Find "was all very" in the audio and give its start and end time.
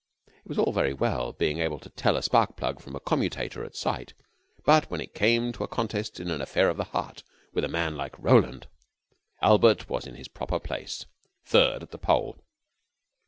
0.47-0.93